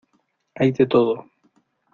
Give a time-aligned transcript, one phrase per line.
[0.55, 1.29] hay de todo.